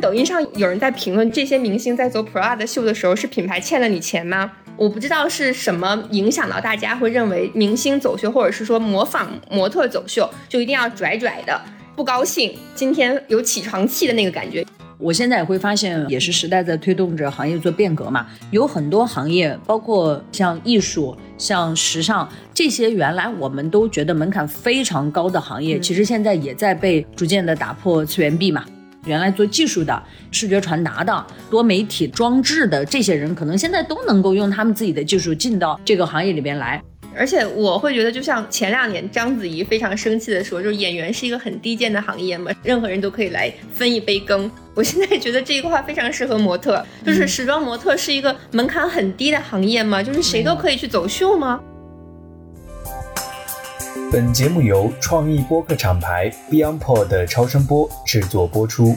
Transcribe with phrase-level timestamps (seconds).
[0.00, 4.50] 抖音上有人在评论，这些明星在走 Prada 秀的时候，是品牌欠了你钱吗？
[4.76, 11.60] 我不知道是什么影响到大家会认为明星走秀，或者是说模仿模特走秀就一定要拽拽的，
[11.94, 14.64] 不高兴，今天有起床气的那个感觉。
[14.96, 18.26] 我现在也会发现，也是时代在推动着行业做变革嘛。
[18.50, 28.64] 有很多行业，包括像艺术、像时尚这些，原来我们都觉得门槛非常高的行业，其实现在也在被逐渐的打破次元壁嘛。
[29.04, 36.82] 原来做技术的、视觉传达的、多媒体装置的这些人，可能现在都能够用他们自己的技术进到这个行业里边来。
[37.16, 44.48] 而且我会觉得，就像前两年章子怡非常生气的说，就是演员是一个很低贱的行业嘛，任何人都可以来分一杯羹。
[44.76, 50.00] 我现在觉得这一句话非常适合模特，就是时装模特是一个门槛很低的行业吗？
[50.00, 51.60] 就是谁都可以去走秀吗？
[54.12, 58.96] 本节目由创意播客厂牌 BeyondPod 的超声波制作播出。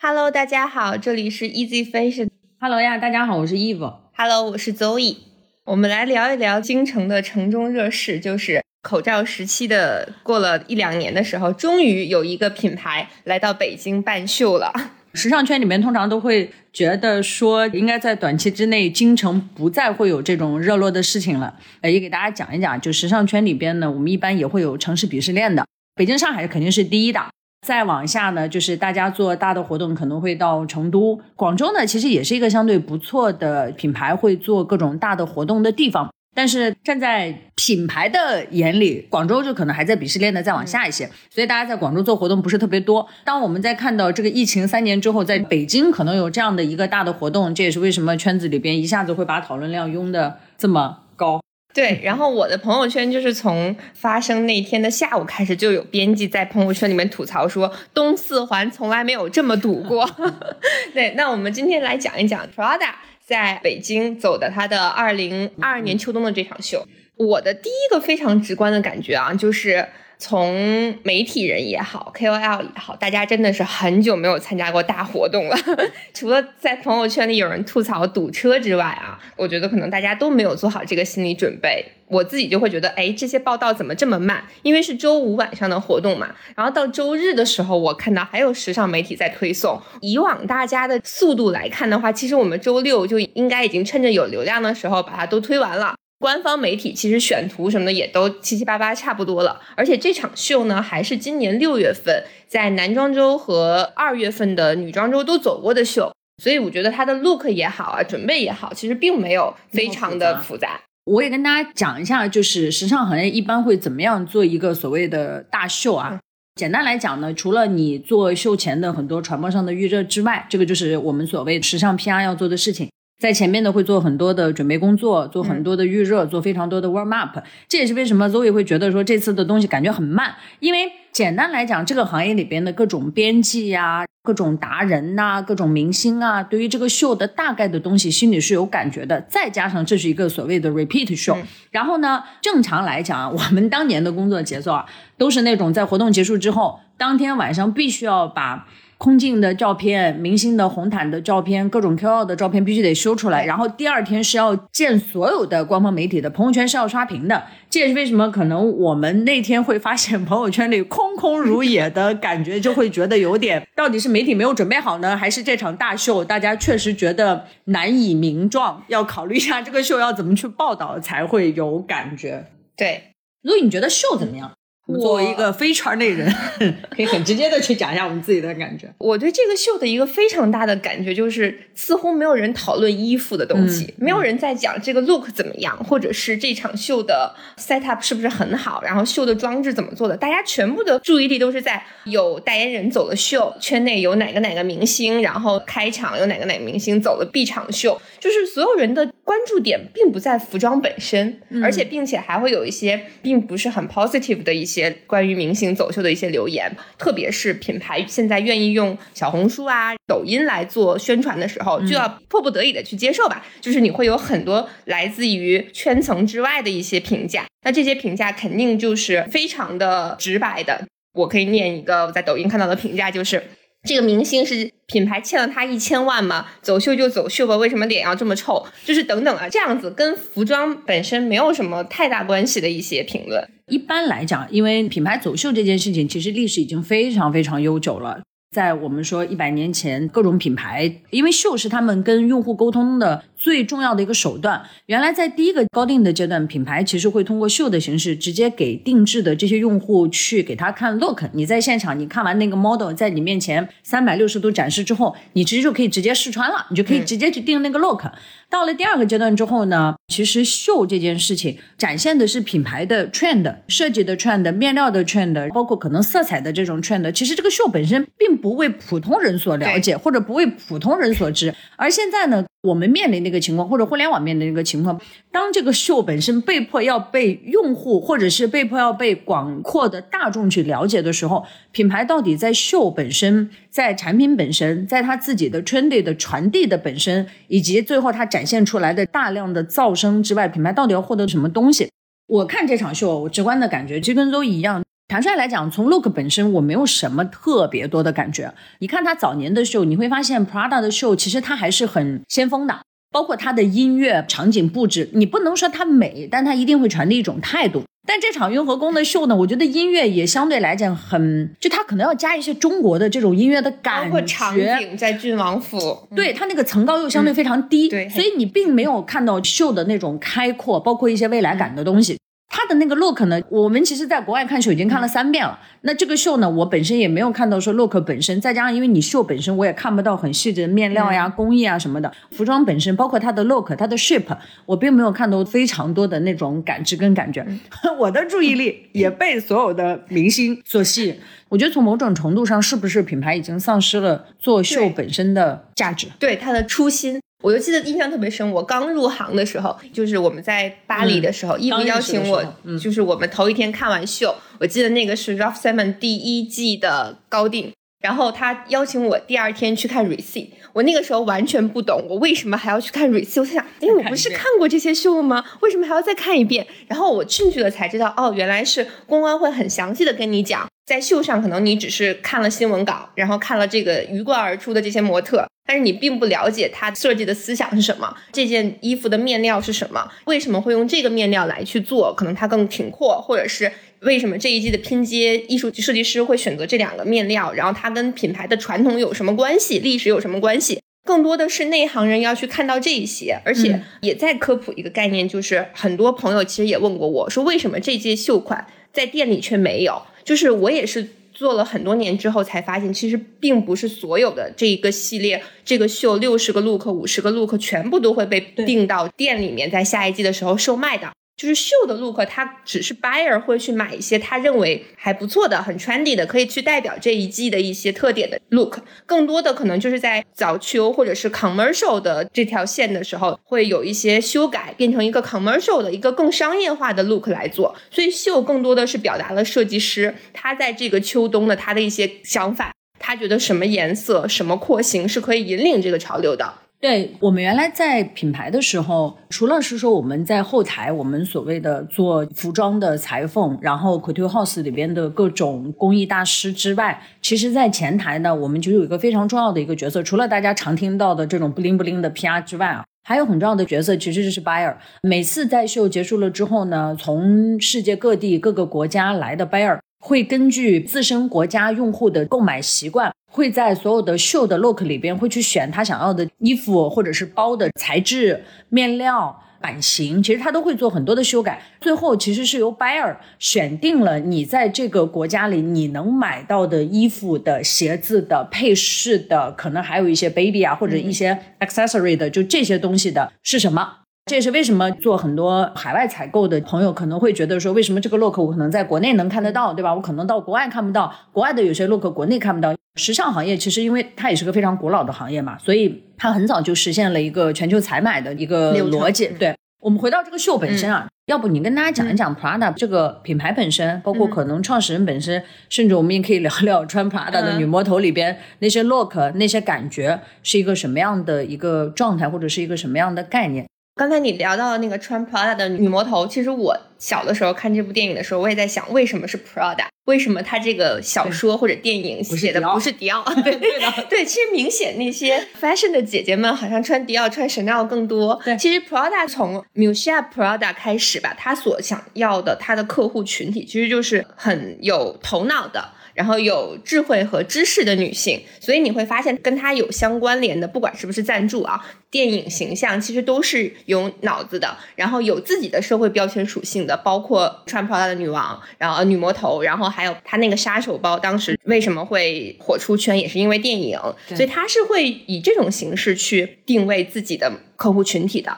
[0.00, 2.30] Hello，大家好，这里是 Easy Fashion。
[2.58, 3.92] Hello 呀，大家好，我是 Eve。
[4.16, 5.18] Hello，我是 Zoe。
[5.64, 14.72] 我们来聊一聊京城的城中热事，就是口罩时期的过了一两年的时候，终于有一个品牌来到北京办秀了。
[15.16, 21.54] 时尚圈里面通常都会觉得说，应该在短期之内，京城不再会有这种热络的事情了。
[21.80, 25.64] 呃，也给大家讲一讲，就时尚圈里边呢，我们一般也会有城市鄙视链的。
[25.94, 27.30] 北京、上海肯定是第一档，
[27.66, 36.10] 再往下呢，就是大家做大的活动可能会到成都、广州呢，其实也是一个相对不错的品牌会做各种大的活动的地方。
[36.36, 43.08] 但是站在品牌的眼里，广州就可能还在鄙视链的再往下一些，所以大家在广州做活动不是特别多。
[43.24, 51.40] 当我们在看到这个疫情三年之后，在北京可能有这样的一个大的活动，这也是为什么圈子里边一下子会把讨论量拥的这么高。
[51.72, 60.08] 对，然后我的朋友圈就是从发生那天的下午开始，就有编辑在朋友圈里面吐槽说，东四环从来没有这么堵过。
[60.94, 62.94] 对，那我们今天来讲一讲 Prada。
[63.26, 69.88] 在北京走的他的二零二二年秋冬的这场秀，我的第一个非常直观的感觉啊，就是
[70.18, 75.56] 从媒体人也好，KOL 也好，大家真的是很久没有参加过大活动了。
[76.14, 81.84] 除了在朋友圈里有人吐槽堵车之外啊，我觉得可能大家都没有做好这个心理准备。
[82.08, 84.44] 我自己就会觉得，哎，这些报道怎么这么慢？
[84.62, 89.82] 因为是周五晚上的活动嘛，然后到周日的时候，我看到还有时尚媒体在推送。
[90.00, 95.96] 以往大家的速度来看的话，其实我们周六就应该已经趁着有流量的时候把它都推完了。
[96.18, 99.60] 官方媒体其实选图什么的也都七七八八差不多了。
[99.76, 106.12] 而且这场秀呢，还是今年六月份在男装周和二月份的女装周都走过的秀，
[106.42, 110.80] 所以我觉得它的 look 也好啊，准备也好，其实并没有非常的复杂。
[111.04, 116.18] 我也跟大家讲一下，就是时尚行业一般会怎么样做一个所谓的大秀啊？
[116.56, 122.88] 简单来讲呢，除了你做秀前的很多传播上的预热之外，这个就是我们所谓时尚 PR 要做的事情。
[123.18, 127.38] 在前面呢会做很多的准备工作，做很多的预热，做非常多的 warm up。
[127.66, 139.18] 这也是为什么 Zoe 会觉得说这次的东西感觉很慢，因为简单来讲，这个行业里边的各种编辑呀、各种达人呐、各种明星啊，对于这个秀的大概的东西心里是有感觉的。
[139.22, 141.38] 再加上这是一个所谓的 repeat show，
[141.70, 144.84] 然后呢，正常来讲，我们当年的工作节奏啊，
[145.16, 148.66] 都是那种在活动结束之后，当天晚上必须要把。
[148.98, 157.44] 空镜的照片、明星的红毯的照片、各种 KOL 的照片必须得修出来，然后第二天是要见所有的官方媒体的朋友圈是要刷屏的。
[157.68, 168.82] 这也是为什么可能我们那天会发现朋友圈里空空如也的感觉，就会觉得有点，到底是媒体没有准备好呢，还是这场大秀大家确实觉得难以名状？
[168.88, 172.46] 要考虑一下这个秀要怎么去报道才会有感觉。
[172.74, 173.12] 对，
[173.42, 174.52] 如果你觉得秀怎么样？
[174.94, 176.32] 作为一个非圈内人，
[176.90, 178.88] 可以很直接的去讲一下我们自己的感觉。
[178.98, 190.16] 我对这个秀的一个非常大的感觉就是，似乎没有人讨论衣服的东西，没有人在讲这个 look 怎么样，或者是这场秀的 set up 是不是很好，然后秀的装置怎么做的。
[190.16, 204.94] 大家全部的注意力都是在有代言人走了秀，圈内有哪个哪个明星，然后开场有哪个哪个明星走了 B 场秀，就是所有人的关注点并不在服装本身，而且并且还会有一些并不是很 positive 的一些。
[205.06, 213.44] 关于明星走秀的一些留言，特别是品牌现在愿意用小红书啊、抖音来做宣传的时候，就要迫不得已的去接受吧。
[213.60, 220.86] 就是你会有很多来自于圈层之外的一些评价，那这些评价肯定就是非常的直白的。
[221.14, 223.42] 我可以念一个我在抖音看到的评价，就是
[223.86, 226.46] 这个明星是品牌欠了他一千万吗？
[226.60, 228.66] 走秀就走秀吧，为什么脸要这么臭？
[228.84, 233.48] 就是等等啊，这样子跟服装本身没有什么太大关系的一些评论。
[233.68, 238.20] 一般来讲，因为品牌走秀这件事情，其实历史已经非常非常悠久了。
[238.54, 244.62] 在我们说一百年前，各种品牌，因为秀是他们跟用户沟通的最重要的一个手段。
[244.86, 251.22] 原来在第一个高定的阶段，品牌其实会通过秀的形式，直接给定制的这些用户去给他看 look。
[251.32, 258.04] 你在现场，你看完那个 model 在你面前三百六十度展示之后，你直接就可以直接试穿了，你就可以直接去定那个 look。
[258.48, 267.10] 到了第二个阶段之后呢，其实秀这件事情展现的是品牌的 trend、设计的 trend、面料的 trend，包括可能色彩的这种 trend。
[267.12, 271.52] 其实这个秀本身并不为普通人所了解，或者不为普通人所知。
[271.76, 275.00] 而现在呢，我们面临那个情况，或者互联网面临那个情况，
[275.32, 281.42] 当这个秀本身被迫要被用户，或者是被迫要被广阔的大众去了解的时候，
[281.72, 288.26] 品牌到底在秀本身、在产品本身、在它自己的 trendy 的传递的本身，以及最后它。
[288.26, 291.88] 展现出来的大量的噪声之外，品牌到底要获得什么东西？
[292.26, 294.82] 我看这场秀，我直观的感觉其实跟都一样。
[295.08, 298.52] 坦率来讲，从 look 本身，我没有什么特别多的感觉。
[298.80, 302.80] 你看他早年的秀，你会发现 Prada 的秀其实它还是很先锋的，
[303.12, 307.84] 包括它的音乐、场景布置，你不能说它美，但它一定会传递一种态度。
[308.08, 314.04] 但这场雍和宫的秀呢，我觉得音乐也相对来讲很，就它可能要加一些中国的这种音乐的感觉。
[314.06, 322.18] 包括场景在郡王府，对它那个层高又相对非常低，对，所以你并没有看到秀的那种开阔，包括一些未来感的东西。
[322.48, 325.58] 它的那个 look 呢，我们其实在国外看秀已经看了三遍了。
[325.82, 332.10] 那这个秀呢，我本身也没有看到说 look 本身，再加上因为你秀本身我也看不到很细致的面料呀、工艺啊什么的。
[332.30, 337.46] 服装本身，包括它的 look、它的 shape，我并没有看到非常多的那种感知跟感觉。
[337.98, 341.18] 我的注意力也被所有的明星所吸引。
[341.48, 346.08] 我觉得从某种程度上，是不是品牌已经丧失了做秀本身的价值？
[346.18, 347.20] 对它的初心。
[347.42, 352.42] 我就记得印象特别深，我刚入行的时候，就是我们在巴黎的时候，义务邀请我，
[352.82, 363.40] 就是我们头一天看完秀，我记得那个是 Ralph Simon 第一季的高定，然后他邀请我第二天去看 Receipt，我那个时候完全不懂，我为什么还要去看 Receipt？
[363.40, 365.44] 我想，哎，我不是看过这些秀吗？
[365.60, 366.66] 为什么还要再看一遍？
[366.88, 370.66] 然后我进去了才知道，哦，原来是公关会很详细的跟你讲。
[370.86, 383.72] 在秀上，可能你只是看了新闻稿，然后看了这个鱼贯而出的这些模特，但是你并不了解他设计的思想是什么，这件衣服的面料是什么，为什么会用这个面料来去做，可能它更挺阔，或者是
[384.02, 390.80] 为什么这一季的拼接艺术设计师会选择这两个面料，然后它跟品牌的传统有什么关系，历史有什么关系？
[391.04, 400.00] 更多的是内行人要去看到这一些，而且也在科普一个概念，就是很多朋友其实也问过我说，为什么这届秀款在店里却没有？
[400.24, 411.12] 就是我也是做了很多年之后才发现，其实并不是所有的这一个系列，这个秀六十个 look、五十个 look 全部都会被定到店里面，在下一季的时候售卖的。
[411.36, 418.78] 就是秀的 look，它只是 buyer 会去买一些他认为还不错的、很 trendy 的，可以去代表这一季的一些特点的 look。
[419.04, 427.74] 更多的可能就是在早秋或者是 commercial 的这条线的时候，会有一些修改，变成一个 commercial 的一个更商业化的 look 来做。
[427.90, 436.54] 所以秀更多的是表达了设计师他在这个秋冬的他的一些想法，他觉得什么颜色、什么廓形是可以引领这个潮流的。
[436.78, 454.76] 对我们原来在品牌的时候，除了是说我们在后台，我们所谓的做服装的裁缝，然后 couture house 里边的各种工艺大师之外，其实，在前台呢，我们就有一个非常重要的一个角色，除了大家常听到的这种不灵不灵的 PR 之外啊，还有很重要的角色，其实就是 buyer。
[455.02, 463.12] 每次在秀结束了之后呢，从世界各地各个国家来的 buyer 会根据自身国家用户的购买习惯。
[463.28, 471.60] 会在所有的秀的 look 里边，会去选他想要的衣服或者是包的材质、面料、版型，其实他都会做很多的修改。
[471.80, 484.05] 最后其实是由 buyer 选定了你在这个国家里你能买到的衣服的、鞋子的、配饰的，可能还有一些 baby 啊或者一些 accessory 的，就这些东西的是什么？
[484.26, 489.94] 这也是为什么做很多海外采购的朋友可能会觉得说，为什么这个 look 我可能在国内能看得到，对吧？
[489.94, 492.74] 我可能到国外看不到，国外的有些 look 国内看不到。
[492.96, 499.28] 时尚行业其实因为它也是个非常古老的行业嘛，所以它很早就实现了一个全球采买的一个逻辑。
[499.38, 513.68] 对我们回到这个秀本身啊，要不你跟大家讲一讲 Prada 这个品牌本身，包括可能创始人本身，甚至我们也可以聊聊穿 Prada 的女魔头里边那些 look 那些感觉是一个什么样的一个状态，或者是一个什么样的概念。
[513.96, 519.86] 刚才你聊到那个穿 Prada 的女魔头，其实我小的时候看这部电影的时候，我也在想，为什么是 Prada？
[520.04, 523.24] 为什么他这个小说或者电影写的不是迪奥？
[523.42, 528.38] 对对的， 对，其实明显那些 fashion 的姐姐们好像穿迪奥、穿 Chanel 更多。
[528.44, 535.92] 对，其实 Prada 从 Musha Prada 开始吧，他所想要的他的客户群体其实就是很有头脑的。
[536.16, 558.56] 然后有智慧和知识的女性，所以你会发现跟她有相关联的，不管是不是赞助啊，电影形象其实都是有脑子的，然后有自己的社会标签属性的，包括穿 Prada 的女王，然后女魔头，然后还有她那个杀手包，当时为什么会火出圈，也是因为电影，所以她是会以这种形式去定位自己的客户群体的。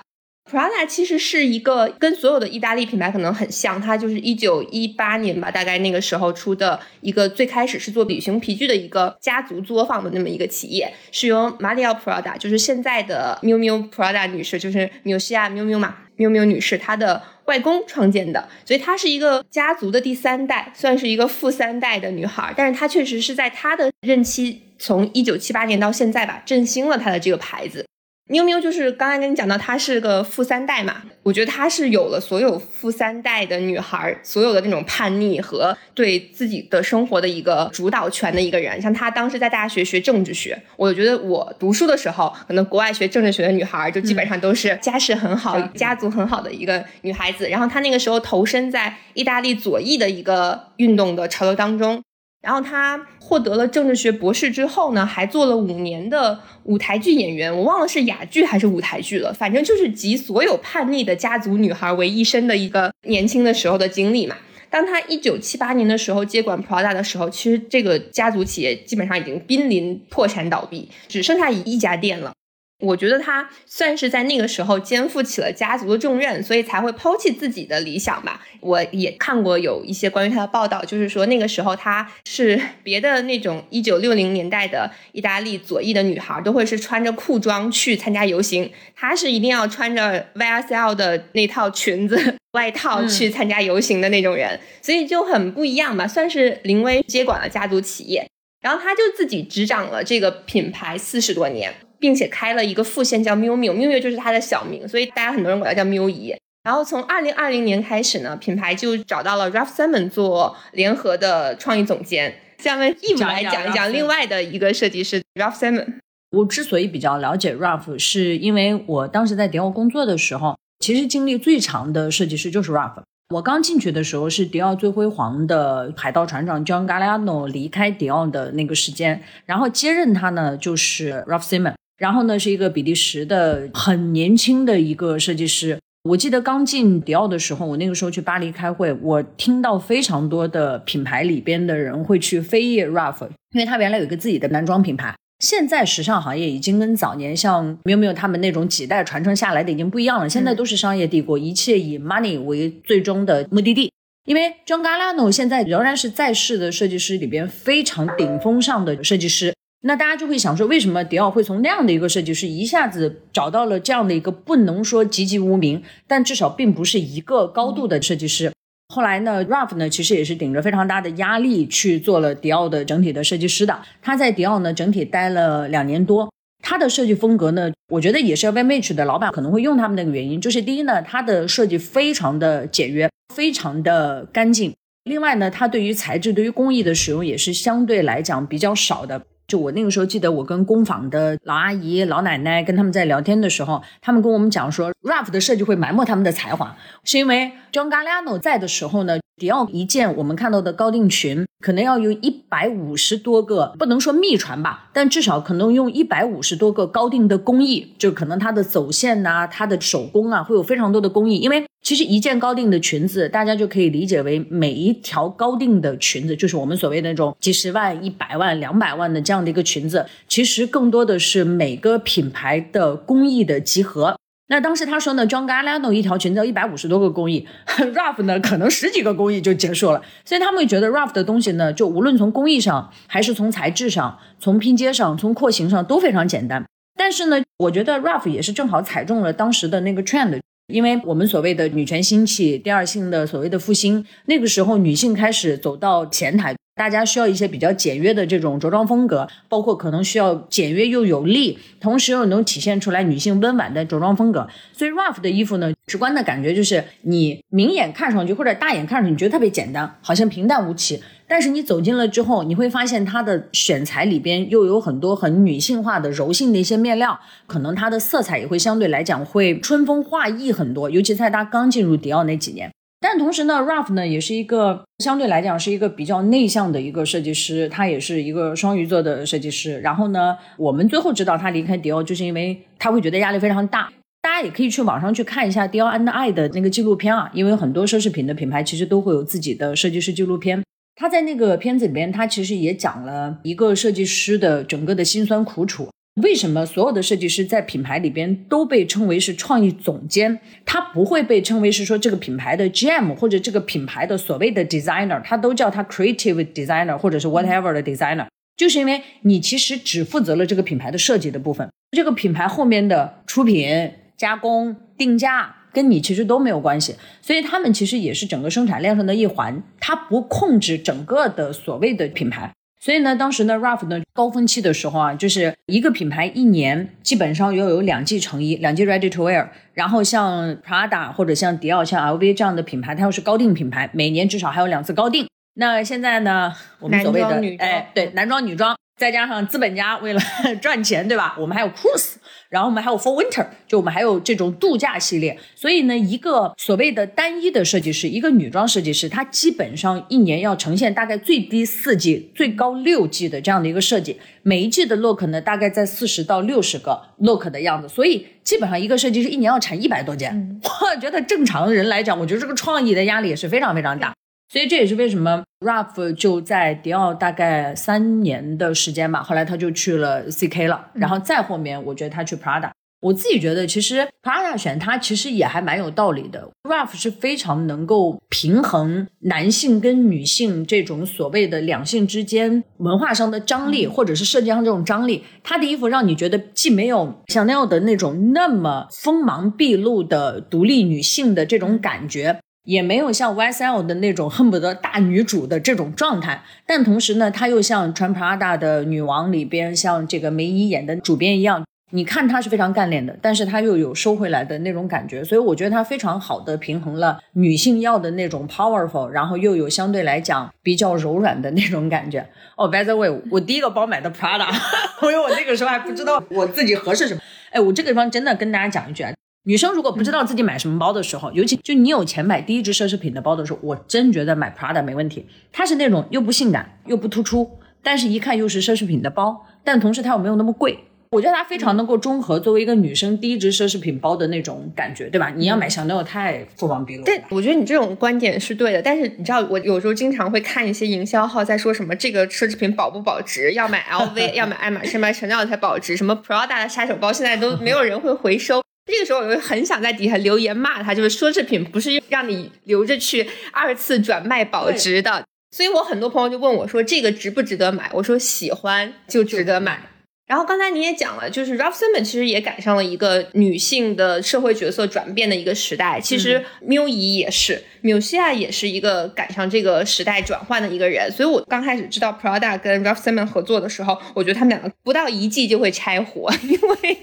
[0.51, 27.85] Prada 其实是一个跟所有的意大利品牌可能很像，它就是一九一八年吧，大概那个时候出的一个最开始是做旅行皮具的一个家族作坊的那么一个企业，是由 Maria Prada，就是现在的 Miu Miu Prada 女士，就是纽西亚 Miu Miu 嘛，Miu Miu 女士她的外公创建的，所以她是一个家族的第三代，算是一个富三代的女孩，但是她确实是在她的任期从一九七八年到现在吧，振兴了她的这个牌子。
[28.29, 38.81] 喵喵就是刚才跟你讲到，她是个富三代嘛，我觉得她是有了所有富三代的女孩所有的那种叛逆和对自己的生活的一个主导权的一个人。
[38.83, 47.49] 像她当时在大学学政治学，我觉得我读书的时候，可能国外学政治学的女孩就基本上都是家世很好、家族很好的一个女孩子。
[47.49, 52.03] 然后她那个时候投身在意大利左翼的一个运动的潮流当中。
[52.41, 57.55] 然后他获得了政治学博士之后呢，还做了五年的舞台剧演员。
[57.55, 64.37] 我忘了是哑剧还是舞台剧了，反正就是集所有叛逆的家族女孩为一身的一个年轻的时候的经历嘛。
[64.71, 72.33] 当他一九七八年的时候接管 Prada 的时候，其实这个家族企业基本上已经濒临破产倒闭，只剩下一家店了。
[72.81, 78.47] 我觉得他算是在那个时候肩负起了家族的重任，所以才会抛弃自己的理想吧。
[78.61, 96.07] 我也看过有一些关于他的报道，就是说那个时候他是别的那种一九六零年代的意大利左翼的女孩都会是穿着裤装去参加游行，她是一定要穿着 YSL 的那套裙子外套去参加游行的那种人，所以就很不一样吧。
[96.07, 98.29] 算是临危接管了家族企业，
[98.61, 101.75] 然后他就自己执掌了这个品牌四十多年。
[101.99, 106.35] 并且开了一个副线叫 Miu Miu，Miu Miu 就是他的小名，所以大家很多人管他叫 Miu 姨。
[106.65, 112.35] 然后从二零二零年开始呢，品牌就找到了 Ralph Simon 做联合的创意总监。
[112.59, 115.95] 下面一姆来讲一讲另外的一个设计师 Ralph Simon。
[116.31, 123.03] 我之所以比较了解 Ralph，是因为我当时在迪奥工作的时候，其实经历最长的设计师就是 Ralph。
[123.35, 131.75] 我刚进去的时候是迪奥最辉煌的海盗船长 John Galliano 离开迪奥的那个时间，然后接任他呢就是 Ralph Simon。
[131.99, 135.79] 然后呢，是一个比利时的很年轻的一个设计师。
[136.05, 145.15] 我记得刚进迪奥的时候，我那个时候去巴黎开会，我听到非常多的品牌里边的人会去飞页 Ralph，因为他原来有一个自己的男装品牌。
[145.41, 153.93] 现在时尚行业已经跟早年像没有没有他们那种几代传承下来的已经不一样了，现在都是商业帝国，一切以 money 为最终的目的地。
[154.25, 159.53] 因为 John Galliano 现在仍然是在世的设计师里边非常顶峰上的设计师。
[159.83, 168.53] 那大家就会想说，为什么迪奥会从那样的一个设计师一下子找到了这样的一个不能说籍籍无名，但至少并不是一个高度的设计师？
[168.93, 173.79] 后来呢，Ralph 呢其实也是顶着非常大的压力去做了迪奥的整体的设计师的。
[174.03, 176.29] 他在迪奥呢整体待了两年多，
[176.65, 184.73] 他的设计风格呢，我觉得也是 l v m a c h 的老板可能会用他们那个原因，就是第一呢，他的设计非常的简约，非常的干净；
[185.05, 189.23] 另外呢，他对于材质、对于工艺的使用也是相对来讲比较少的。
[189.49, 199.19] 就我那个时候记得，我跟工坊的老阿姨、老奶奶跟他们在聊天的时候，他们跟我们讲说，Ralph 的设计会埋没他们的才华，是因为 John Galliano 在的时候呢。
[199.39, 211.37] 迪奥一件我们看到的高定裙，可能要有一百五十多个，不能说秘传吧，但至少可能用一百五十多个高定的工艺，就可能它的走线呐，它的手工啊，会有非常多的工艺。
[211.39, 224.17] 因为其实一件高定的裙子，大家就可以理解为每一条高定的裙子，就是我们所谓那种几十万、一百万、两百万的这样的一个裙子，其实更多的是每个品牌的工艺的集合。
[224.51, 227.47] 那当时他说呢，John Galliano 一条裙子要一百五十多个工艺，
[227.95, 236.65] Ralph 呢可能十几个工艺就结束了，所以他们会觉得 Ralph 的东西呢，就无论从工艺上，还是从材质上，从拼接上，从廓形上都非常简单。
[236.97, 246.57] 但是呢，我觉得 Ralph 也是正好踩中了当时的那个 trend，因为我们所谓的“女权兴起”、第二性的所谓的复兴，那个时候女性开始走到前台。
[246.79, 254.49] 大家需要一些比较简约的这种着装风格，包括可能需要简约又有力，同时又能体现出来女性温婉的着装风格。
[254.73, 261.03] 所以 Ralph 的衣服呢，直观的感觉就是你明眼看上去或者大眼看上去，你觉得特别简单，好像平淡无奇。
[261.31, 272.71] 但是你走进了之后，你会发现它的选材里边又有很多很女性化的柔性的一些面料，可能它的色彩也会相对来讲会春风化意很多，尤其在它刚进入迪奥那几年。
[273.01, 279.79] 但同时呢，Ralph 呢也是一个相对来讲是一个比较内向的一个设计师，他也是一个双鱼座的设计师。
[279.81, 283.89] 然后呢，我们最后知道他离开迪奥，就是因为他会觉得压力非常大。
[284.21, 290.61] 大家也可以去网上去看一下迪奥安的爱的那个纪录片啊，因为很多奢侈品的品牌其实都会有自己的设计师纪录片。
[290.97, 295.89] 他在那个片子里边，他其实也讲了一个设计师的整个的辛酸苦楚。
[296.23, 300.41] 为什么所有的设计师在品牌里边都被称为是创意总监？
[300.65, 322.53] 他不会被称为是说这个品牌的 GM 或者这个品牌的所谓的 designer，他都叫他 creative designer 或者是 whatever 的 designer，就是因为你其实只负责了这个品牌的设计的部分，这个品牌后面的出品、加工、定价跟你其实都没有关系，所以他们其实也是整个生产链上的一环，他不控制整个的所谓的品牌。
[322.81, 329.49] 所以呢，当时呢，Ralph 呢高峰期的时候啊，就是一个品牌一年基本上要有两季成衣，两季 ready to wear。
[329.75, 335.29] 然后像 Prada 或者像迪奥、像 LV 这样的品牌，它又是高定品牌，每年至少还有两次高定。
[335.55, 338.77] 那现在呢，我们所谓的哎，对，男装、女装。
[338.97, 340.21] 再加上资本家为了
[340.61, 341.37] 赚钱，对吧？
[341.39, 342.15] 我们还有 cruise，
[342.49, 345.39] 然后我们还有 for winter，就我们还有这种度假系列。
[345.55, 354.19] 所以呢，一个所谓的单一的设计师，一个女装设计师，她基本上一年要呈现大概最低四季、最高六季的这样的一个设计。
[354.43, 357.89] 每一季的 look 呢，大概在四十到六十个 look 的样子。
[357.89, 360.61] 所以基本上一个设计师一年要产一百多件。
[360.65, 364.15] 我觉得正常人来讲，我觉得这个创意的压力也是非常非常大。
[364.51, 372.71] 所以这也是为什么 Ralph 就在迪奥大概三年的时间吧，后来他就去了 CK 了，然后再后面我觉得他去 Prada。
[373.01, 376.51] 我自己觉得其实 Prada 选他其实也还蛮有道理的。
[376.69, 385.23] Ralph 是非常能够平衡男性跟女性这种所谓的两性之间文化上的张力，或者是设计上这种张力。
[385.45, 392.41] 他的衣服让你觉得既没有香奈儿的那种那么锋芒毕露的独立女性的这种感觉。
[392.69, 412.29] 也没有像 YSL 的那种恨不得大女主的这种状态，但同时呢，她又像穿 Prada 的女王里边，像这个梅姨演的主编一样，你看她是非常干练的，但是她又有收回来的那种感觉，所以我觉得她非常好的平衡了女性要的那种 powerful，然后又有相对来讲比较柔软的那种感觉。
[412.59, 414.47] 哦，by the way，我第一个包买的 Prada，
[415.05, 417.21] 因为我那个时候还不知道我自己合适什么。
[417.51, 419.11] 哎，我这个地方真的跟大家讲一句啊。
[419.49, 425.25] 女生如果不知道自己买什么包的时候，尤其就你有钱买第一支奢侈品的包的时候，我真觉得买 Prada 没问题。
[425.51, 427.51] 它是那种又不性感又不突出，
[427.83, 430.79] 但是一看又是奢侈品的包，但同时它又没有那么贵。
[431.13, 435.33] 我觉得它非常能够中和作为一个女生第一支奢侈品包的那种感觉，对吧？
[435.35, 437.05] 你要买香奈儿太锋芒毕露。
[437.05, 438.83] 对，我觉得你这种观点是对的。
[438.83, 445.97] 但是你知道，我有时候经常会看一些营销号在说什么这个奢侈品保不保值，要买 LV，要买爱马仕、买香奈儿才保值。
[445.97, 448.61] 什么 Prada 的杀手包现在都没有人会回收。
[448.89, 455.25] 这个时候，我就很想在底下留言骂他，就是奢侈品不是让你留着去二次转卖保值的。
[455.55, 459.91] 所以我很多朋友就问我说：“这个值不值得买？”我说：“喜欢就值得买。”
[460.29, 465.99] 然后刚才你也讲了，就是 Ralph Simon 其实也赶上了一个女性的社会角色转变的一个时代。
[466.01, 467.65] 其实缪姨也是。
[467.83, 476.99] 纽西亚也是一个赶上这个时代转换的一个人，所以我刚开始知道 Prada 跟 Ralph Simon 合作的时候，我觉得他们两个不到一季就会拆伙，因为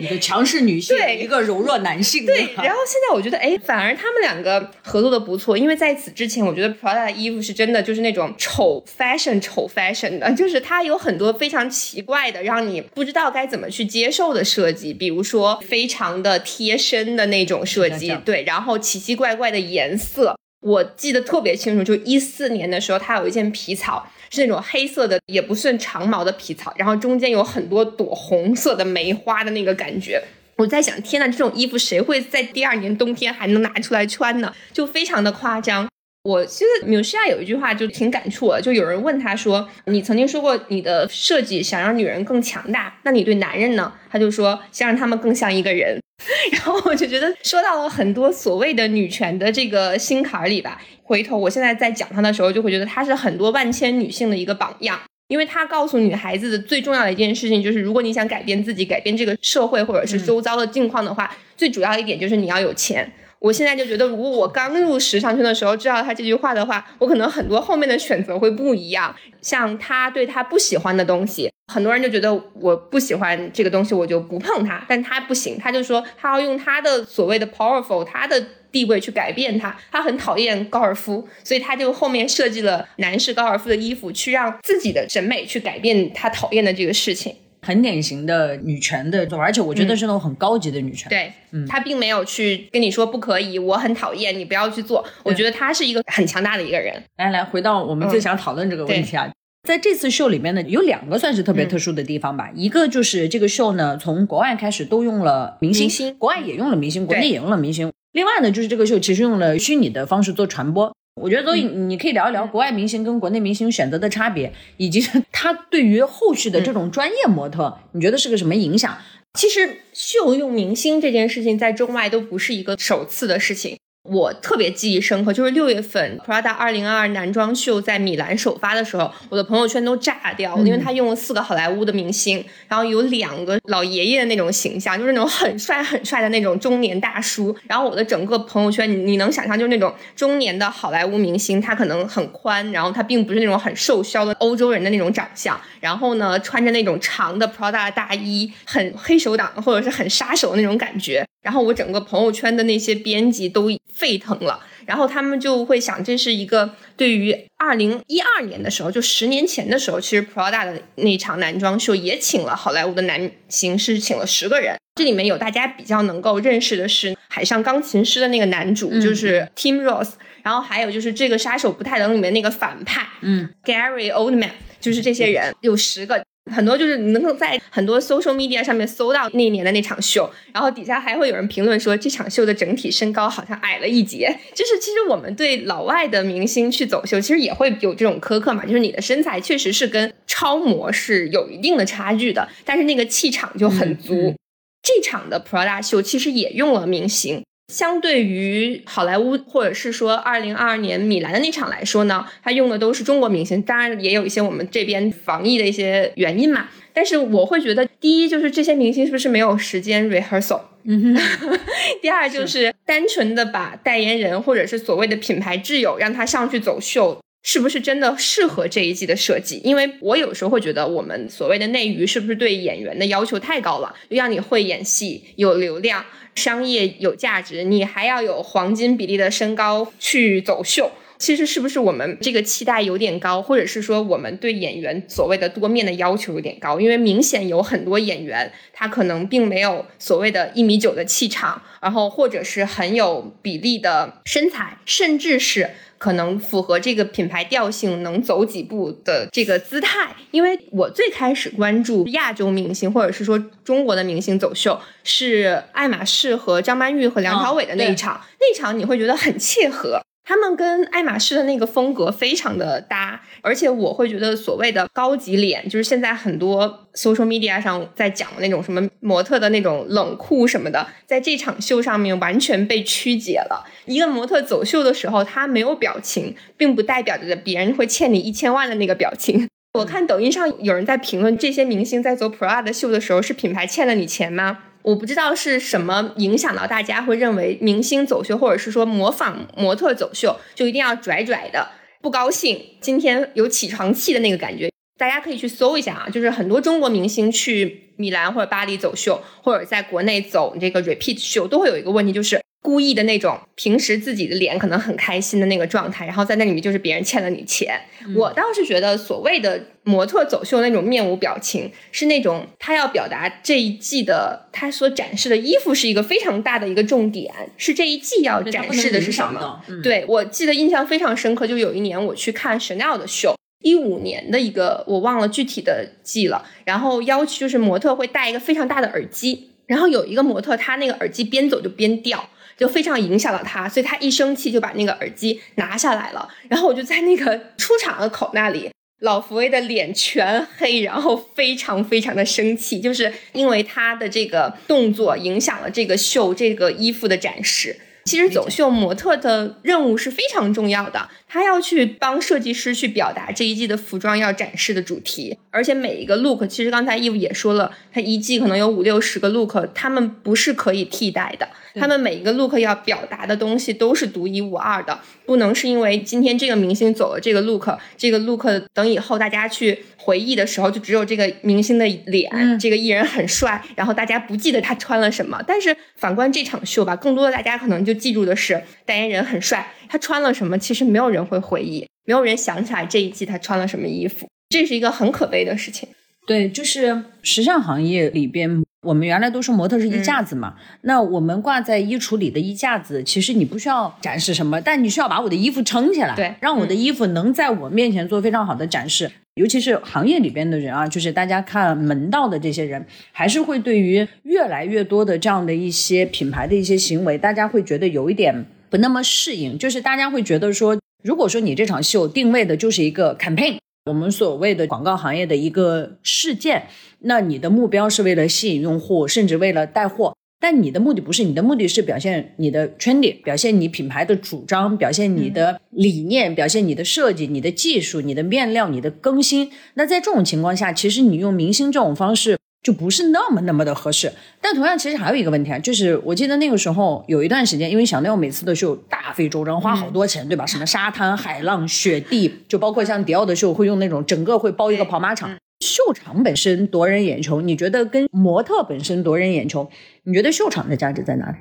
[0.00, 2.26] 一个强势女性，对一个柔弱男性。
[2.26, 20.36] 对，然后现在我觉得，哎，反而他们两个合作的不错，因为在此之前，我觉得 Prada 的衣服是真的就是那种丑 fashion 丑 fashion 的，就是它有很多非常奇怪的，让你不知道该怎么去接受的设计，比如说非常的贴身的那种设计，对，然后奇奇怪怪的颜色。
[20.60, 30.20] 我记得特别清楚，就一四年的时候，它有一件皮草是那种黑色的，也不算长毛的皮草，然后中间有很多朵红色的梅花的那个感觉。
[30.56, 34.52] 我在想，天呐，这种衣服谁会在第二年冬天还能拿出来穿呢？
[34.72, 35.88] 就非常的夸张。
[36.28, 45.98] 我其实米西亚有一句话就挺感触的，就有人问他说：“你曾经说过你的设计想让女人更强大，那你对男人呢？”他就说：“想让他们更像一个人。
[46.52, 50.78] ”然后我就觉得说到了很多所谓的女权的这个心坎里吧。
[51.02, 63.10] 回头我现在在讲他的时候，就会觉得他是很多万千女性的一个榜样，因为他告诉女孩子的最重要的一件事情就是，如果你想改变自己、改变这个社会或者是周遭的境况的话，最主要一点就是你要有钱。
[63.40, 69.14] 我现在就觉得，如果我刚入时尚圈的时候知道他这句话的话，我可能很多后面的选择会不一样。
[69.40, 74.84] 像他对他不喜欢的东西，很多人就觉得我不喜欢这个东西，我就不碰它。
[74.88, 79.76] 但他不行，他就说他要用他的所谓的 powerful，他的地位去改变他。
[79.92, 87.36] 他很讨厌高尔夫，所以他就后面设计了男士高尔夫的衣服，去让自己的审美去改变他讨厌的这个事情。
[87.68, 91.06] 很典型的女权的，而且我觉得是那种很高级的女权。
[91.10, 95.04] 对，嗯，她并没有去跟你说不可以，我很讨厌你，不要去做。
[95.22, 97.02] 我觉得她是一个很强大的一个人。
[97.18, 99.30] 来来，回到我们最想讨论这个问题啊，
[99.68, 102.50] 在这次秀里面呢，有两个算是特别特殊的地方吧。
[102.54, 107.92] 一个就是这个秀呢，从国外开始都用了明星，国外也用了明星，国内也用了明星。
[108.12, 110.90] 另外呢，就是这个秀其实用了虚拟的方式做传播。
[111.20, 115.00] 我觉得，所以你可以聊一聊国外明星跟国内明星选择的差别，以及
[115.40, 118.98] 他对于后续的这种专业模特，你觉得是个什么影响？
[119.34, 123.78] 其实秀用明星这件事情，在中外都不是一个首次的事情。
[124.10, 137.54] 我特别记忆深刻，就是六月份 Prada 二零二二男装秀在米兰首发的时候，我的朋友圈都炸掉，因为他用了四个好莱坞的明星，然后有两个老爷爷的那种形象，就是那种很帅很帅的那种中年大叔。
[137.66, 151.24] 然后我的整个朋友圈，你你能想象，就是那种中年的好莱坞明星，他可能很宽，然后他并不是那种很瘦削的欧洲人的那种长相，然后呢，穿着那种长的 Prada 大衣，很黑手党或者是很杀手那种感觉。
[151.42, 164.76] 然后我整个朋友圈的那些编辑都沸腾了，然后他们就会想，这是一个对于二零一二年的时候，就十年前的时候，其实 Prada 的那场男装秀也请了好莱坞的男星，是请了十个人。
[164.96, 170.10] 这里面有大家比较能够认识的是《海上钢琴师》的那个男主，就是 Tim Ross，
[170.42, 176.24] 然后还有就是这个杀手不太冷里面那个反派，嗯，Gary Oldman，就是这些人有十个。
[176.50, 184.34] 很多就是你能够在很多 social media 上面搜到那一年的那场秀，然后底下还会有人评论说这场秀的整体身高好像矮了一截。
[184.54, 194.34] 就是其实我们对老外的明星去走秀，其实也会有这种苛刻嘛，就是你的身材确实是跟超模是有一定的差距的，但是那个气场就很足。
[194.82, 197.42] 这场的 Prada 秀其实也用了明星。
[197.72, 206.68] 相对于好莱坞或者是说二零二二年米兰的那场来说呢，他用的都是中国明星，当然也有一些我们这边防疫的一些原因嘛。
[206.94, 210.62] 但是我会觉得，第一就是这些明星是不是没有时间 rehearsal？
[210.84, 211.58] 嗯哼。
[212.00, 219.60] 第二就是单纯的把代言人或者是所谓的品牌挚友让他上去走秀，是不是真的适合这一季的设计？
[219.62, 223.94] 因为我有时候会觉得，我们所谓的内娱是不是对演员的要求太高了？
[224.08, 226.04] 要你会演戏，有流量。
[226.38, 236.78] 商业有价值，你还要有黄金比例的身高去走秀，其实是不是我们这个期待有点高，或者是说我们对演员所谓的多面的要求有点高？
[236.78, 245.70] 因为明显有很多演员，他可能并没有所谓的一米九的气场，然后或者是很有比例的身材，甚至是。
[245.98, 250.14] 可能符合这个品牌调性，能走几步的这个姿态。
[250.30, 258.20] 因为我最开始关注亚洲明星，或者是说中国的明星走秀，是爱马仕和张曼玉和梁朝伟的那一场。
[258.40, 260.00] 那场你会觉得很切合。
[260.28, 273.64] 他们跟爱马仕的那个风格非常的搭，而且我会觉得所谓的高级脸，就是现在很多 social media 上在讲那种什么模特的那种冷酷什么的，在这场秀上面完全被曲解了。
[273.86, 279.48] 一个模特走秀的时候，他没有表情，并不代表着别人会欠你一千万的那个表情。
[279.78, 284.58] 我看抖音上有人在评论，这些明星在走 Prada 秀的时候，是品牌欠了你钱吗？
[284.82, 291.68] 我不知道是什么影响到大家会认为明星走秀，或者是说模仿模特走秀就一定要拽拽的，
[292.00, 292.58] 不高兴。
[292.80, 296.08] 今天有起床气的那个感觉，大家可以去搜一下啊。
[296.08, 302.40] 就是很多中国明星去米兰或者巴黎走秀，或者在国内走这个 repeat 秀，都会有一个问题，就是。
[302.60, 307.80] 故意的那种，平时自己的脸可能很开心的那个状态，然后在那里面就是别人欠了你钱。
[308.16, 319.62] 我倒是觉得所谓的模特走秀那种面无表情，是那种他要表达这一季的他所展示的衣服是一个非常大的一个重点，是这一季要展示的是什么？
[319.82, 332.28] 对我记得印象非常深刻，就有一年我去看 Chanel 的秀，一五年的一个我忘了具体的季了，然后要求就是模特会戴一个非常大的耳机，然后有一个模特他那个耳机边走就边掉。
[332.58, 336.28] 就非常影响了他，所以他一生气就把那个耳机拿下来了。
[336.48, 338.68] 然后我就在那个出场的口那里，
[339.00, 347.76] 老福威的脸全黑，然后非常非常的生气，就是因为他的这个动作影响了这个秀这个衣服的展示。
[348.04, 361.46] 其实走秀模特的任务是非常重要的，他要去帮设计师去表达这一季的服装要展示的主题，而且每一个 look，其实刚才 Eve 也说了，他一季可能有五六十个 look，他们不是可以替代的。
[361.78, 375.42] 他们每一个 look 要表达的东西都是独一无二的，不能是因为今天这个明星走了这个 look，这个 look 等以后大家去回忆的时候，就只有这个明星的脸，这个艺人很帅，然后大家不记得他穿了什么。
[375.46, 385.88] 但是反观这场秀吧，更多的大家可能就记住的是代言人很帅，他穿了什么，其实没有人会回忆，没有人想起来这一季他穿了什么衣服，这是一个很可悲的事情。
[386.26, 390.54] 对，就是时尚行业里边，我们原来都说模特是衣架子嘛。
[390.82, 399.10] 那我们挂在衣橱里的衣架子，其实你不需要展示什么，但你需要把我的衣服撑起来，对，让我的衣服能在我面前做非常好的展示。
[399.34, 409.58] 尤其是行业里边的人啊，就是大家看门道的这些人，还是会对于越来越多的这样的一些品牌的一些行为，大家会觉得有一点不那么适应。
[409.58, 413.58] 就是大家会觉得说，如果说你这场秀定位的就是一个 campaign。
[413.86, 416.66] 我们所谓的广告行业的一个事件，
[417.00, 429.50] 那你的目标是为了吸引用户，甚至为了带货，但你的目的不是，你的目的是表现你的 trendy，表现你品牌的主张，表现你的理念，表现你的设计、你的技术、你的面料、你的更新。
[429.74, 432.36] 那在这种情况下，其实你用明星这种方式。
[432.60, 440.44] 就不是那么那么的合适，但同样其实还有一个问题啊，就是我记得那个时候有一段时间，因为小六每次的秀大费周章，花好多钱，对吧？
[440.44, 445.30] 什么沙滩、海浪、雪地，就包括像迪奥的秀会用那种整个会包一个跑马场，
[445.60, 447.40] 秀场本身夺人眼球。
[447.40, 449.68] 你觉得跟模特本身夺人眼球，
[450.04, 451.36] 你觉得秀场的价值在哪里？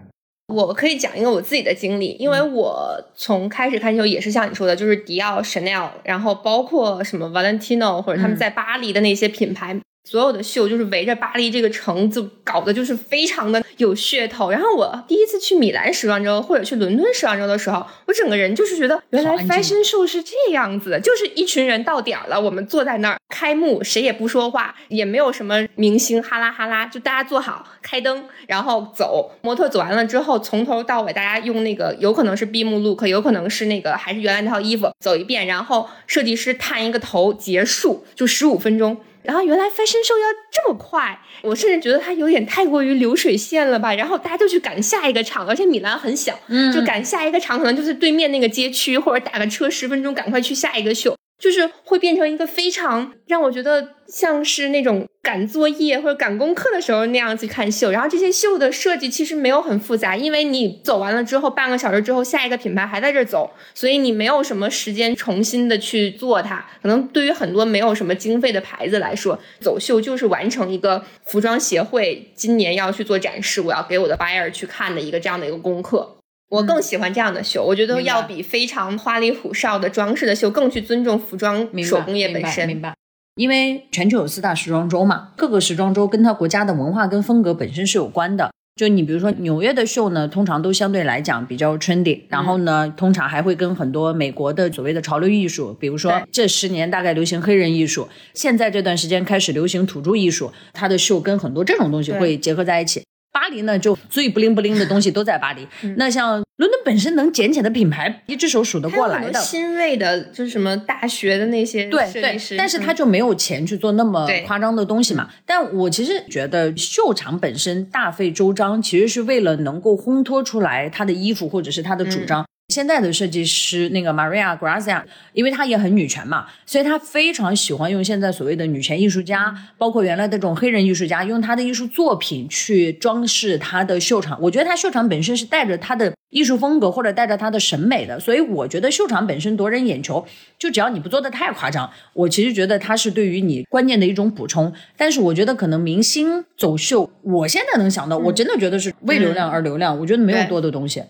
[0.53, 9.77] 我可以讲一个我自己的经历，因为我从开始看秀也是像你说的，就是迪奥、Chanel，然后包括什么 Valentino 或者他们在巴黎的那些品牌。
[10.09, 14.49] 所有的秀就是围着巴黎这个城子搞的，就是非常的有噱头。
[14.49, 29.31] 然后我第一次去米兰时装周或者去伦敦时装周的时候，我整个人就是觉得，原来 fashion show 是这样子的，就是一群人到点儿了，我们坐在那儿开幕，谁也不说话，也没有什么明星哈拉哈拉，就大家坐好，开灯，然后走。
[29.41, 38.95] 模特走完了之后，从头到尾大家用那个有可能是闭幕 look，有可能是那个还是原来那套衣服走一遍，然后设计师探一个头结束，就十五分钟。
[39.27, 43.93] 然后原来 fashion show 要这么快，我甚至觉得它有点太过于流水线了吧。
[43.93, 46.33] 然后大家就去赶下一个场，而且米兰很小，
[46.73, 51.13] 就赶下一个场，可能就是对面那个街区，或者打个车十分钟，赶快去下一个秀。
[51.39, 66.65] 就是会变成一个非常让我觉得像是那种赶作业或者赶功课的时候那样子看秀，然后这些秀的设计其实没有很复杂，因为你走完了之后半个小时之后下一个品牌还在这走，所以你没有什么时间重新的去做它。
[66.81, 76.16] 可能对于很多没有什么经费的牌子来说，走秀就是完成一个服装协会今年要去做展示，我要给我的 buyer 去看的一个这样的一个功课。
[76.49, 82.65] 我更喜欢这样的秀，我觉得要比非常花里胡哨的装饰的秀更去尊重服装手工业本身。
[82.67, 82.95] 明白，
[83.35, 88.49] 因为全球有四大时装周嘛，各个时装周跟它国家的文化跟风格本身是有关的。
[88.77, 103.03] 就你比如说纽约的秀呢，通常都相对来讲比较 trendy，然后呢，通常还会跟很多美国的所谓的潮流艺术，比如说这十年大概流行黑人艺术，现在这段时间开始流行土著艺术，它的秀跟很多这种东西会结合在一起。
[103.37, 105.67] 巴黎呢，就最不灵不灵的东西都在巴黎。
[105.95, 109.39] 那像伦敦本身能捡起的品牌，一只手数得过来的。
[109.39, 115.29] 新锐的，就是什么大学的那些对对，但是他就没有钱去做那么夸张的东西嘛。
[115.45, 122.43] 但我其实觉得秀场本身大费周章，其实是为了能够烘托出来他的衣服或者是他的主张。
[122.69, 125.01] 现在的设计师那个 Maria Grazia，
[125.31, 134.37] 因为她也很女权嘛，所以她非常喜欢用现在所谓的女权艺术家，包括原来的这种黑人艺术家，用她的艺术作品去装饰她的秀场。
[134.41, 140.27] 我觉得她秀场本身是带着她的艺术风格或者带着她的审美的，所以我觉得秀场本身夺人眼球，
[140.59, 144.73] 就只要你不做的太夸张，我其实觉得它是对于你观念的一种补充。
[144.97, 151.01] 但是我觉得可能明星走秀，我现在能想到，我真的觉得是为流量而流量，我觉得没有多的东西。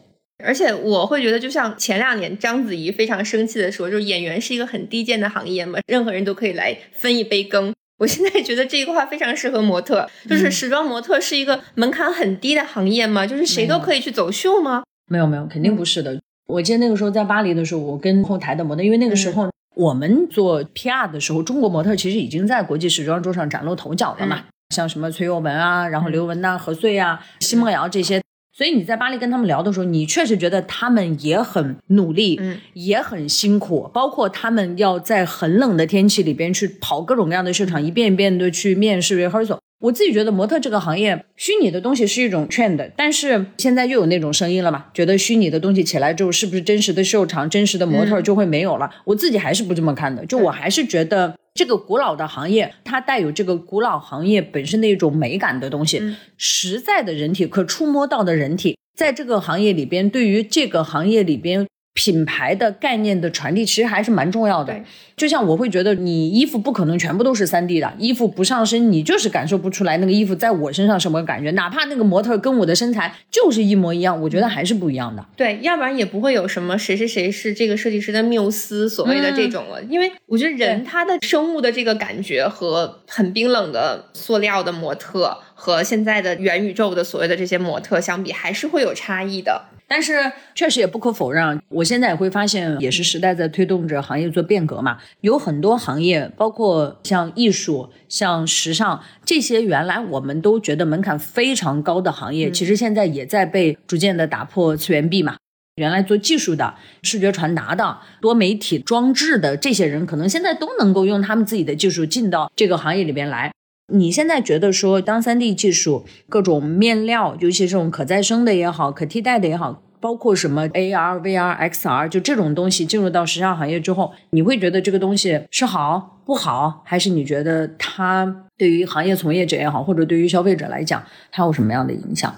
[0.43, 7.73] 而且我会觉得，就像前两年章子怡非常生气的说，就是演员是一个很低贱的行业嘛，任何人都可以来分一杯羹。
[7.97, 14.83] 我现在觉得这句话非常适合模特，就是时装模特是一个门槛很低的行业吗，就是谁都可以去走秀吗？
[15.09, 16.19] 没有没有，肯定不是的。
[16.47, 28.21] 我记得那个时候在巴黎的时候，我跟后台的模特，因为那个时候我们做 PR 的时候，中国模特其实已经在国际时装周上崭露头角了嘛，像什么崔佑文啊，然后刘雯呐、何穗啊、奚梦瑶这些。
[28.57, 39.59] 所以你在巴黎跟他们聊的时候，你确实觉得他们也很努力，嗯，也很辛苦，包括他们要在很冷的天气里边去跑各种各样的秀场，一遍一遍的去面试 rehearsal。
[39.79, 48.89] 我自己觉得模特这个行业，虚拟的东西是一种 trend，但是现在又有那种声音了嘛，觉得虚拟的东西起来之后，是不是真实的秀场、真实的模特就会没有了？
[49.05, 56.01] 我自己还是不这么看的，就我还是觉得这个古老的行业，它带有这个古老行业本身的一种美感的东西，
[56.37, 58.75] 实在的人体、可触摸到的人体。
[58.95, 61.67] 在这个行业里边，对于这个行业里边。
[61.97, 64.79] 品牌的概念的传递其实还是蛮重要的。
[65.15, 71.49] 就像我会觉得，你衣服不可能全部都是三 D 的，衣服不上身，你就是感受不出来那个衣服在我身上什么感觉。
[71.51, 75.25] 哪怕那个模特跟我的身材就是一模一样，我觉得还是不一样的。
[75.35, 79.81] 对，要不然也不会有什么谁谁谁是这个设计师的缪斯所谓的这种了。
[79.85, 89.65] 因为我觉得人他的生物的这个感觉和很冰冷的塑料的模特和现在的元宇宙的所谓的这些模特相比，还是会有差异的。
[89.87, 94.99] 但是确实也不可否认，我现在也会发现，也是时代在推动着行业做变革嘛。
[95.21, 105.37] 有很多行业，包括像艺术、像时尚这些，原来我们都觉得门槛非常高的行业，其实现在也在被逐渐的打破次元壁嘛。
[105.77, 113.51] 原来做技术的、视觉传达的、多媒体装置的这些人，可能现在都能够用他们自己的技术进到这个行业里边来。
[113.93, 132.35] 你现在觉得说，当三 D 技术各种面料，尤其这种可再生的也好，可替代的也好，包括什么 AR、VR、XR，就这种东西进入到时尚行业之后，你会觉得这个东西是好不好，还是你觉得它对于行业从业者也好，或者对于消费者来讲，它有什么样的影响？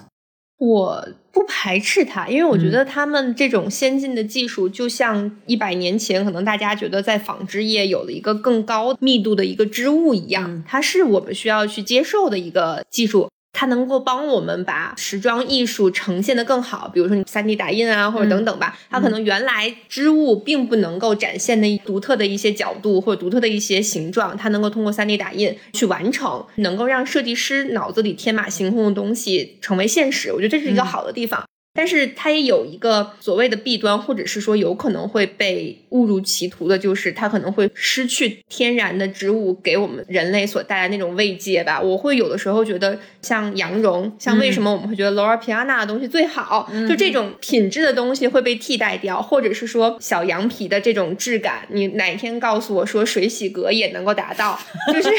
[0.59, 13.29] 我不排斥它，因为我觉得他们这种先进的技术，就像一百年前可能大家觉得在纺织业有了一个更高密度的一个织物一样，它是我们需要去接受的一个技术。
[13.59, 18.79] 它能够帮我们把时装艺术呈现的更好，比如说你三 D 打印啊，或者等等吧。
[18.89, 30.31] 它可能原来织物并不能够展现的独特的一些角度或者独特的一些形状，它能够通过三 D 打印去完成，能够让设计师脑子里天马行空的东西成为现实。
[30.31, 31.43] 我觉得这是一个好的地方。
[31.79, 41.79] 但是它也有一个所谓的弊端，或者是说有可能会被误入歧途的，就是它可能会失去天然的植物给我们人类所带来那种慰藉吧。
[41.79, 54.59] 我会有的时候觉得，像羊绒，像为什么我们会觉得 Laura Piana 的东西最好，就这种品质的东西会被替代掉，或者是说小羊皮的这种质感，你哪天告诉我说水洗革也能够达到，
[54.91, 55.09] 就是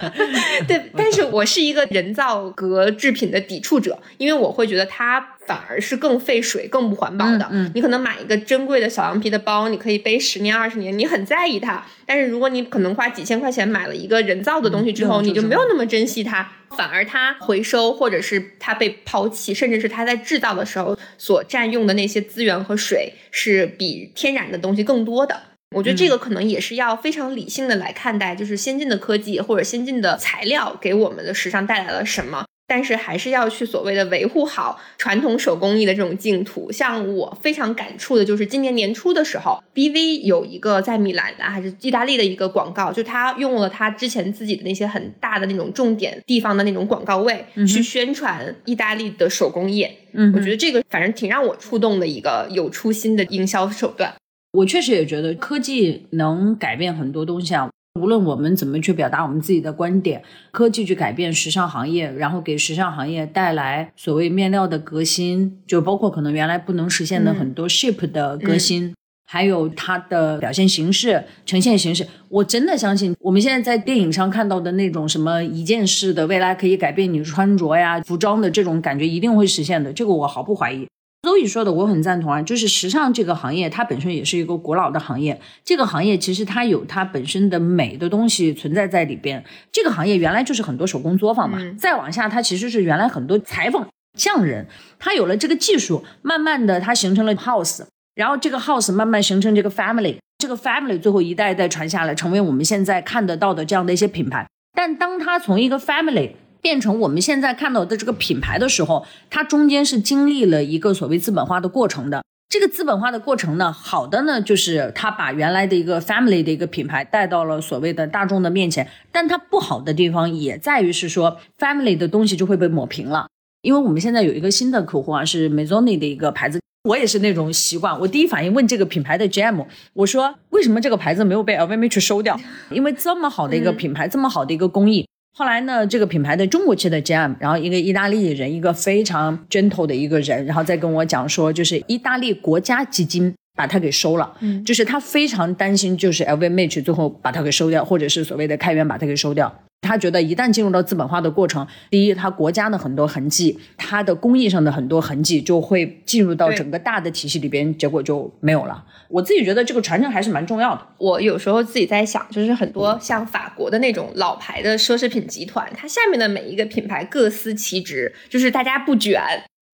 [0.68, 0.82] 对。
[0.94, 5.30] 但是我是一个人造革制品的抵触者，因为我会觉得它。
[5.46, 7.48] 反而是更费水、更不环保的。
[7.50, 11.84] 嗯你可能买一个珍贵的小羊皮的包，你可以背十年、二十年，你很在意它。
[12.06, 25.40] 但是如果你可能花几千块钱买了一个人造的东西之后，你就没有那么珍惜它，反而它回收或者是它被抛弃，甚至是它在制造的时候所占用的那些资源和水是比天然的东西更多的。
[25.74, 32.44] 我觉得这个可能也是要非常理性的来看待，就是先进的科技或者先进的材料给我们的时尚带来了什么。
[32.66, 36.72] 但是还是要去所谓的维护好传统手工艺的这种净土。
[36.72, 49.94] 像我非常感触的就是今年年初的时候，BV 有一个在米兰的还是意大利的一个广告，就他用了他之前自己的那些很大的那种重点地方的那种广告位去宣传意大利的手工业。
[50.12, 54.14] 嗯，我觉得这个反正挺让我触动的一个有初心的营销手段。
[54.52, 57.68] 我确实也觉得科技能改变很多东西啊。
[58.00, 68.92] 无论我们怎么去表达我们自己的观点，科技去改变时尚行业，然后给时尚行业带来所谓面料的革新，就包括可能原来不能实现的很多 shape 的革新，
[69.24, 72.04] 还有它的表现形式、呈现形式。
[72.28, 79.92] 我真的相信，我们现在在电影上看到的那种什么一件式的未来可以改变你穿着呀、服装的这种感觉，一定会实现的。
[79.92, 80.84] 这个我毫不怀疑。
[81.24, 85.40] 周宇说的我很赞同啊，就是时尚这个行业，它本身也是一个古老的行业。
[85.64, 89.42] 这个行业其实它有它本身的美的东西存在在里边。
[89.72, 93.84] 这个行业原来就是很多手工作坊嘛，再往下它其实是原来很多裁缝
[94.18, 94.66] 匠人，
[94.98, 97.82] 他有了这个技术，慢慢的它形成了 house，
[98.14, 104.46] 然后这个 house 慢慢形成这个 family，这个 family 最后一代一代传下来，成为我们现在看得到的这样的一些品牌。
[104.76, 106.32] 但当它从一个 family
[106.64, 112.24] 变成我们现在看到的这个品牌的时候，它中间是经历了一个所谓资本化的过程的。
[112.48, 118.88] 这个资本化的过程呢，好的呢，就是它把原来的一个 family 的一个品牌带到了所谓的大众的面前。
[119.12, 123.26] 但它不好的地方也在于是说，family 的东西就会被抹平了。
[123.60, 132.40] 因为我们现在有一个新的客户啊，是 Maisoni 的一个牌子，我也是那种习惯，我第一反应问这个品牌的 GM，我说为什么这个牌子没有被 LVMH 收掉？
[132.70, 135.06] 因为这么好的一个品牌，这么好的一个工艺。
[135.36, 149.60] 后来呢，这个品牌的中国区的 GM，然后一个意大利人，一个非常 gentle 的一个人，然后再跟我讲说，就是意大利国家基金把它给收了，嗯，就是他非常担心，就是 LVMH 最后把它给收掉，或者是所谓的开源把它给收掉。
[149.82, 158.82] 他觉得一旦进入到资本化的过程，第一，他国家的很多痕迹，它的工艺上的很多痕迹就会进入到整个大的体系里边，结果就没有了。
[159.08, 160.80] 我自己觉得这个传承还是蛮重要的。
[160.96, 169.22] 我有时候自己在想，就是很多像法国的那种老牌的奢侈品集团，它下面的每一个品牌各司其职，就是大家不卷。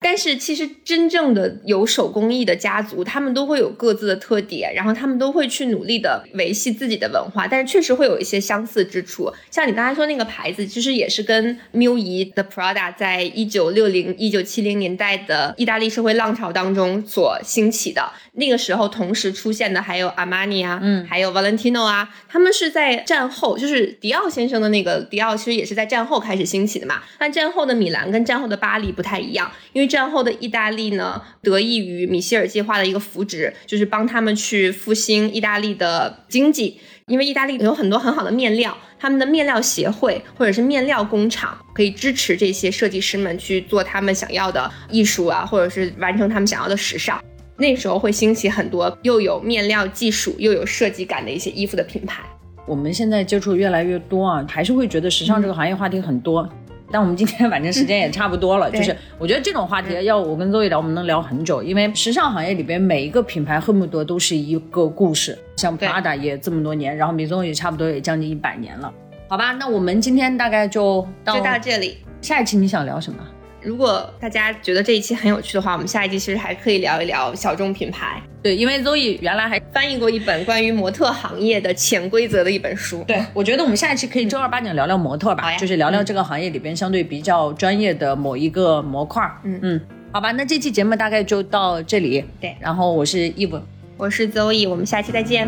[0.03, 9.31] 但是其实真正的有手工艺的家族，他们都会有各自的特点，然后他们都会去努力的维系自己的文化，但是确实会有一些相似之处。
[9.51, 18.11] 像你刚才说那个牌子，其实也是跟 Miu 姨的 Prada 在一九六零、一九七零年代的意大利社会浪潮当中所兴起的。
[18.33, 27.03] 那个时候同时出现的还有 Armani 啊，嗯，还有 Valentino 啊，他们是在战后，就是迪奥先生的那个迪奥，其实也是在战后开始兴起的嘛。
[27.19, 36.81] 但战后的米兰跟战后的巴黎不太一样，因为战后的意大利呢，得益于米歇尔计划的一个扶植，就是帮他们去复兴意大利的经济。
[37.07, 47.21] 因为意大利有很多很好的面料，他们的面料协会或者是面料工厂可以支持这些设计师们去做他们想要的艺术啊，或者是完成他们想要的时尚。
[47.57, 52.23] 那时候会兴起很多又有面料技术又有设计感的一些衣服的品牌。
[52.65, 56.49] 我们现在接触越来越多啊，还是会觉得时尚这个行业话题很多。
[56.93, 68.93] 但我们今天 反正时间也差不多了，就是我觉得这种话题要我跟邹毅聊，我们能聊很久，因为时尚行业里边每一个品牌恨不得都是一个故事，像 Prada 也这么多年，然后 Maison 也差不多也将近一百年了，
[69.29, 69.53] 好吧？
[69.53, 73.19] 那我们今天大概就就到这里，下一期你想聊什么？
[73.63, 78.21] 如果大家觉得这一期很有趣的话，我们下一期其实还可以聊一聊小众品牌。
[78.43, 83.05] 对，因为 Zoe 原来还翻译过一本关于模特行业的潜规则的一本书。
[83.07, 89.23] 对，我觉得我们下一期可以正儿八经聊聊模特吧，就是聊聊这个行业里边相对比较专业的某一个模块。
[89.45, 89.81] 嗯嗯，
[90.11, 92.25] 好吧，那这期节目大概就到这里。
[92.41, 93.61] 对，然后我是 Eve，
[93.99, 95.47] 我是 Zoe，我们下期再见。